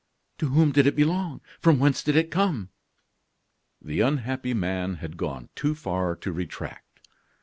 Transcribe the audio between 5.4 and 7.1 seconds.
too far to retract.